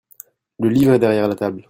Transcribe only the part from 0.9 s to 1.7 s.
est derrière la table.